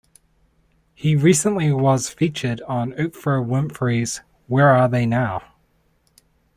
[0.95, 5.43] He recently was featured on Oprah Winfrey's Where are they now?